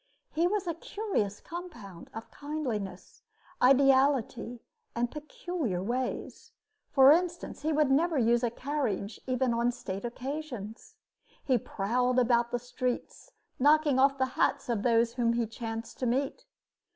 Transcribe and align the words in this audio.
He 0.31 0.47
was 0.47 0.65
a 0.65 0.73
curious 0.73 1.39
compound 1.41 2.09
of 2.11 2.31
kindliness, 2.31 3.21
ideality, 3.61 4.63
and 4.95 5.11
peculiar 5.11 5.83
ways. 5.83 6.53
For 6.89 7.11
instance, 7.11 7.61
he 7.61 7.71
would 7.71 7.91
never 7.91 8.17
use 8.17 8.41
a 8.41 8.49
carriage 8.49 9.21
even 9.27 9.53
on 9.53 9.71
state 9.71 10.03
occasions. 10.03 10.95
He 11.43 11.59
prowled 11.59 12.17
around 12.17 12.47
the 12.49 12.57
streets, 12.57 13.33
knocking 13.59 13.99
off 13.99 14.17
the 14.17 14.25
hats 14.33 14.69
of 14.69 14.81
those 14.81 15.13
whom 15.13 15.33
he 15.33 15.45
chanced 15.45 15.99
to 15.99 16.07
meet. 16.07 16.45